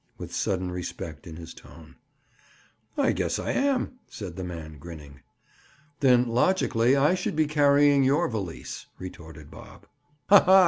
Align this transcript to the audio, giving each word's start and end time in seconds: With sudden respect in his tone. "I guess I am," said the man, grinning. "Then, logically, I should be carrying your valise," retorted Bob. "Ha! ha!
With 0.17 0.33
sudden 0.33 0.71
respect 0.71 1.27
in 1.27 1.35
his 1.35 1.53
tone. 1.53 1.95
"I 2.97 3.11
guess 3.11 3.37
I 3.37 3.51
am," 3.51 3.99
said 4.09 4.35
the 4.35 4.43
man, 4.43 4.79
grinning. 4.79 5.19
"Then, 5.99 6.27
logically, 6.27 6.95
I 6.95 7.13
should 7.13 7.35
be 7.35 7.45
carrying 7.45 8.03
your 8.03 8.27
valise," 8.27 8.87
retorted 8.97 9.51
Bob. 9.51 9.85
"Ha! 10.27 10.39
ha! 10.43 10.59